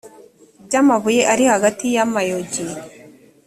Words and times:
by 0.65 0.75
amabuye 0.81 1.21
ari 1.33 1.43
hagati 1.53 1.85
y 1.95 1.99
amayogi 2.05 2.63